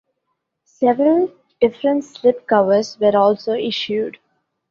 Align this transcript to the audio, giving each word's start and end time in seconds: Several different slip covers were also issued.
Several 0.65 1.31
different 1.59 2.03
slip 2.05 2.47
covers 2.47 2.97
were 2.99 3.15
also 3.15 3.53
issued. 3.53 4.17